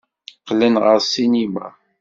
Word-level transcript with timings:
Qqlen 0.39 0.75
ɣer 0.83 0.97
ssinima. 1.05 1.67